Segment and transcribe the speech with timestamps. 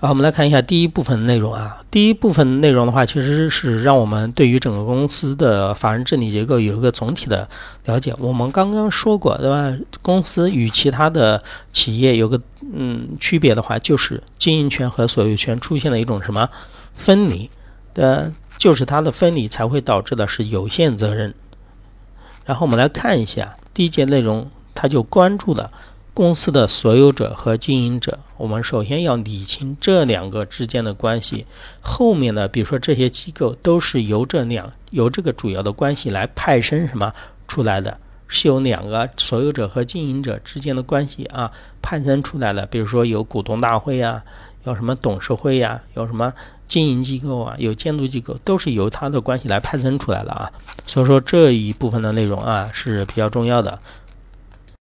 [0.00, 1.82] 好，我们来看一下第一部分内容啊。
[1.90, 7.48] 第一部分内容的话，其实是让我们对于整个公司的法人治理结构有一个总体的
[7.84, 8.14] 了解。
[8.20, 9.76] 我们刚刚说过，对吧？
[10.00, 11.42] 公司与其他的
[11.72, 12.40] 企业有个
[12.72, 16.48] 嗯区别的话，就是经营权和所有权出现了一种什么
[16.94, 17.50] 分离
[17.92, 21.34] 的，就是它的分离才会导致的是有限责任。
[22.44, 25.72] 然后我们来看一下第一节内容，它就关注了。
[26.18, 31.46] 公司的所有者和经营者，我们首先要理清这两个之间的关系。
[31.80, 37.14] 后面的，比如说这些机构都是由这两由这个主要的关系来派生什么
[37.46, 42.66] 出来的，是由两个所有者和经营者之间的关系啊派生出来的。
[42.66, 44.24] 比如说有股东大会呀，
[44.64, 46.34] 有什么董事会呀，有什么
[46.66, 50.50] 经营机构啊，有监督机构，都是由它的关系来派生出来的啊。
[50.84, 53.78] 所以说这一部分的内容啊是比较重要的。